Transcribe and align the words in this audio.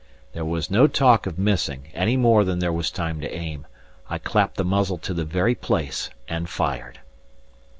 There 0.33 0.43
was 0.43 0.71
no 0.71 0.87
talk 0.87 1.27
of 1.27 1.37
missing, 1.37 1.89
any 1.93 2.17
more 2.17 2.43
than 2.43 2.57
there 2.57 2.73
was 2.73 2.89
time 2.89 3.21
to 3.21 3.31
aim; 3.31 3.67
I 4.09 4.17
clapped 4.17 4.55
the 4.57 4.65
muzzle 4.65 4.97
to 4.97 5.13
the 5.13 5.25
very 5.25 5.53
place 5.53 6.09
and 6.27 6.49
fired. 6.49 7.01